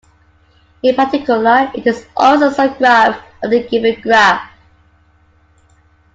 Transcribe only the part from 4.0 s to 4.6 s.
graph.